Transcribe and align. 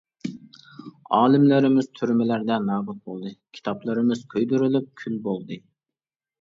ئالىملىرىمىز 1.17 1.89
تۈرمىلەردە 1.99 2.57
نابۇت 2.65 2.99
بولدى، 3.11 3.35
كىتابلىرىمىز 3.59 4.27
كۆيدۈرۈلۈپ 4.35 4.93
كۈل 5.05 5.25
بولدى. 5.31 5.63